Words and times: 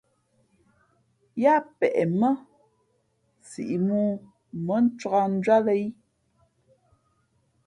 Yáá 1.41 1.59
peʼ 1.77 1.97
mά 2.19 2.29
siʼ 3.49 3.71
mōō 3.87 4.03
mά 4.65 4.75
mᾱncāk 4.75 5.25
njwíátlᾱ 5.33 5.73
í. 5.83 5.85